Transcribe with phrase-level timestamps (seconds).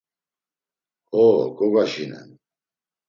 [1.15, 1.27] Ho,
[1.57, 2.29] gogaşinen!